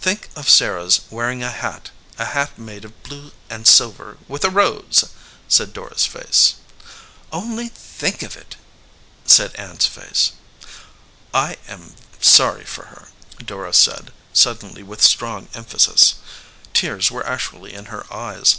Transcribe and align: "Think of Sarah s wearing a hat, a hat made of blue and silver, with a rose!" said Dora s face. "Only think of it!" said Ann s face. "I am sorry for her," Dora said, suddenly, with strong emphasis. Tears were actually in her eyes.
"Think 0.00 0.28
of 0.34 0.50
Sarah 0.50 0.86
s 0.86 1.02
wearing 1.08 1.44
a 1.44 1.52
hat, 1.52 1.92
a 2.18 2.24
hat 2.24 2.58
made 2.58 2.84
of 2.84 3.00
blue 3.04 3.30
and 3.48 3.64
silver, 3.64 4.18
with 4.26 4.42
a 4.44 4.50
rose!" 4.50 5.04
said 5.46 5.72
Dora 5.72 5.94
s 5.94 6.04
face. 6.04 6.54
"Only 7.30 7.68
think 7.68 8.24
of 8.24 8.36
it!" 8.36 8.56
said 9.24 9.54
Ann 9.54 9.76
s 9.76 9.86
face. 9.86 10.32
"I 11.32 11.58
am 11.68 11.94
sorry 12.20 12.64
for 12.64 12.86
her," 12.86 13.10
Dora 13.38 13.72
said, 13.72 14.12
suddenly, 14.32 14.82
with 14.82 15.00
strong 15.00 15.46
emphasis. 15.54 16.14
Tears 16.74 17.12
were 17.12 17.24
actually 17.24 17.72
in 17.72 17.84
her 17.84 18.04
eyes. 18.12 18.56